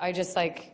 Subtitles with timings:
[0.00, 0.72] I just like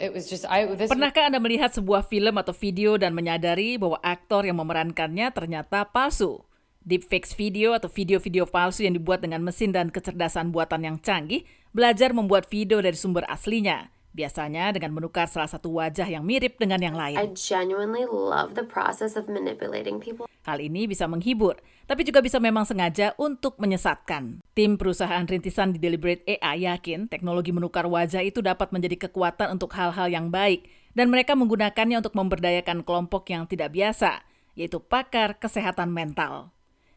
[0.00, 4.00] it was just I this Pernahkah Anda melihat sebuah film atau video dan menyadari bahwa
[4.00, 6.40] aktor yang memerankannya ternyata palsu?
[6.82, 12.10] Deepfakes video atau video-video palsu yang dibuat dengan mesin dan kecerdasan buatan yang canggih belajar
[12.10, 13.92] membuat video dari sumber aslinya.
[14.16, 17.14] Biasanya dengan menukar salah satu wajah yang mirip dengan yang lain.
[17.14, 20.26] I genuinely love the process of manipulating people.
[20.42, 24.41] Hal ini bisa menghibur, tapi juga bisa memang sengaja untuk menyesatkan.
[24.52, 29.72] Tim perusahaan rintisan di Deliberate AI yakin teknologi menukar wajah itu dapat menjadi kekuatan untuk
[29.72, 34.20] hal-hal yang baik, dan mereka menggunakannya untuk memberdayakan kelompok yang tidak biasa,
[34.52, 36.52] yaitu pakar kesehatan mental.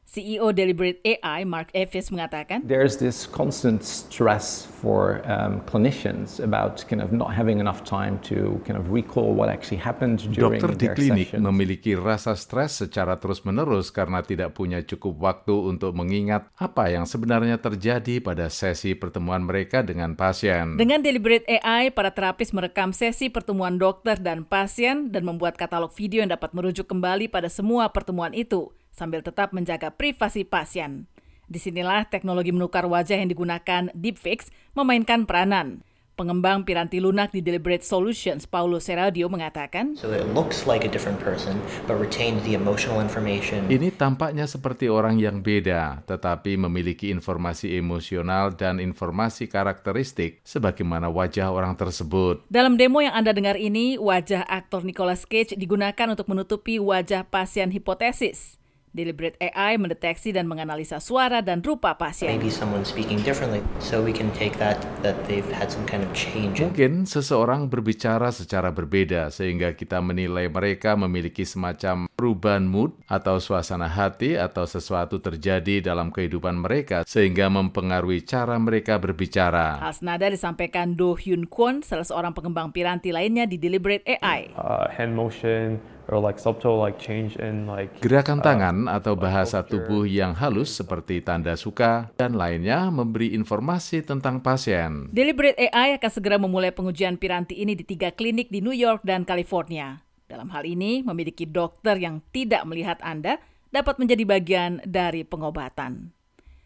[0.05, 7.01] CEO Deliberate AI, Mark Evis, mengatakan, There's this constant stress for um, clinicians about kind
[7.01, 10.87] of not having enough time to kind of recall what actually happened during Dokter di
[10.93, 11.43] klinik sessions.
[11.43, 17.57] memiliki rasa stres secara terus-menerus karena tidak punya cukup waktu untuk mengingat apa yang sebenarnya
[17.57, 20.77] terjadi pada sesi pertemuan mereka dengan pasien.
[20.77, 26.21] Dengan Deliberate AI, para terapis merekam sesi pertemuan dokter dan pasien dan membuat katalog video
[26.21, 31.11] yang dapat merujuk kembali pada semua pertemuan itu, sambil tetap menjaga privasi pasien.
[31.45, 35.85] Di sinilah teknologi menukar wajah yang digunakan deepfakes memainkan peranan.
[36.15, 41.19] Pengembang piranti lunak di Deliberate Solutions, Paulo Seradio mengatakan, So it looks like a different
[41.19, 41.59] person,
[41.91, 43.67] but retains the emotional information.
[43.67, 51.51] Ini tampaknya seperti orang yang beda, tetapi memiliki informasi emosional dan informasi karakteristik sebagaimana wajah
[51.51, 52.47] orang tersebut.
[52.47, 57.75] Dalam demo yang Anda dengar ini, wajah aktor Nicolas Cage digunakan untuk menutupi wajah pasien
[57.75, 58.55] hipotesis.
[58.95, 62.31] Deliberate AI mendeteksi dan menganalisa suara dan rupa pasien.
[62.31, 66.07] Maybe someone speaking differently, so we can take that that they've had some kind of
[66.15, 66.63] change.
[66.63, 73.35] in- Mungkin seseorang berbicara secara berbeda sehingga kita menilai mereka memiliki semacam perubahan mood atau
[73.37, 79.83] suasana hati atau sesuatu terjadi dalam kehidupan mereka sehingga mempengaruhi cara mereka berbicara.
[79.83, 84.55] Hal senada disampaikan Do Hyun Kwon, salah seorang pengembang piranti lainnya di Deliberate AI.
[84.55, 85.75] uh, hand motion
[86.09, 90.73] or like subtle like change in like Gerakan uh, tangan atau bahasa tubuh yang halus
[90.73, 95.11] seperti tanda suka dan lainnya memberi informasi tentang pasien.
[95.11, 99.27] Deliberate AI akan segera memulai pengujian piranti ini di tiga klinik di New York dan
[99.27, 100.01] California.
[100.25, 103.37] Dalam hal ini, memiliki dokter yang tidak melihat Anda
[103.69, 106.09] dapat menjadi bagian dari pengobatan.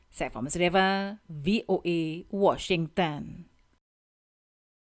[0.10, 3.49] Saya Fama Sreva, VOA, Washington.